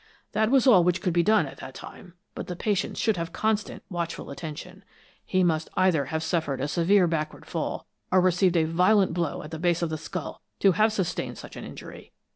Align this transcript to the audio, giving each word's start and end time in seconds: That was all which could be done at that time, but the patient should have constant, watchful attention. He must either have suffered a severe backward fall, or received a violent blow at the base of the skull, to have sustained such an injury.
That 0.31 0.49
was 0.49 0.65
all 0.65 0.83
which 0.83 0.99
could 0.99 1.13
be 1.13 1.21
done 1.21 1.45
at 1.45 1.57
that 1.57 1.75
time, 1.75 2.15
but 2.33 2.47
the 2.47 2.55
patient 2.55 2.97
should 2.97 3.17
have 3.17 3.31
constant, 3.31 3.83
watchful 3.87 4.31
attention. 4.31 4.83
He 5.23 5.43
must 5.43 5.69
either 5.77 6.05
have 6.05 6.23
suffered 6.23 6.59
a 6.59 6.67
severe 6.67 7.05
backward 7.05 7.45
fall, 7.45 7.85
or 8.11 8.19
received 8.19 8.57
a 8.57 8.63
violent 8.63 9.13
blow 9.13 9.43
at 9.43 9.51
the 9.51 9.59
base 9.59 9.83
of 9.83 9.91
the 9.91 9.99
skull, 9.99 10.41
to 10.61 10.71
have 10.71 10.91
sustained 10.91 11.37
such 11.37 11.55
an 11.55 11.65
injury. 11.65 12.13